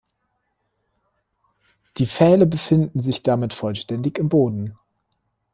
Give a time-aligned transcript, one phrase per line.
[1.97, 4.75] Die Pfähle befinden sich damit vollständig im Boden.